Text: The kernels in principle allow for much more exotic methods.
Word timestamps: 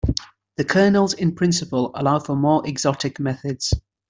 The 0.57 0.65
kernels 0.65 1.13
in 1.13 1.35
principle 1.35 1.91
allow 1.93 2.17
for 2.17 2.33
much 2.35 2.41
more 2.41 2.67
exotic 2.67 3.19
methods. 3.19 3.71